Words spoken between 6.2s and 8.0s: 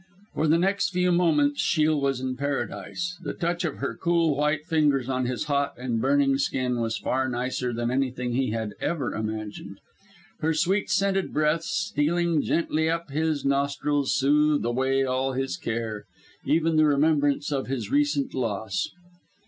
skin was far nicer than